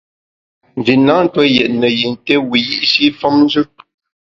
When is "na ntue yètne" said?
1.05-1.87